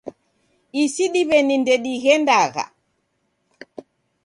[0.83, 2.63] Isi diw'eni ndedighendagha